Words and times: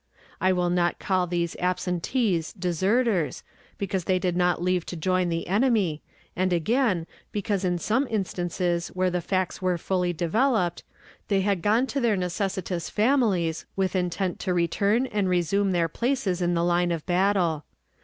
I 0.41 0.51
will 0.51 0.71
not 0.71 0.97
call 0.97 1.27
these 1.27 1.55
absentees 1.57 2.53
deserters, 2.53 3.43
because 3.77 4.05
they 4.05 4.17
did 4.17 4.35
not 4.35 4.59
leave 4.59 4.83
to 4.87 4.95
join 4.95 5.29
the 5.29 5.45
enemy, 5.45 6.01
and 6.35 6.51
again, 6.51 7.05
because 7.31 7.63
in 7.63 7.77
some 7.77 8.07
instances 8.09 8.87
where 8.87 9.11
the 9.11 9.21
facts 9.21 9.61
were 9.61 9.77
fully 9.77 10.11
developed, 10.11 10.81
they 11.27 11.41
had 11.41 11.61
gone 11.61 11.85
to 11.85 11.99
their 11.99 12.17
necessitous 12.17 12.89
families 12.89 13.67
with 13.75 13.95
intent 13.95 14.39
to 14.39 14.55
return 14.55 15.05
and 15.05 15.29
resume 15.29 15.71
their 15.71 15.87
places 15.87 16.41
in 16.41 16.55
the 16.55 16.63
line 16.65 16.91
of 16.91 17.05
battle. 17.05 17.65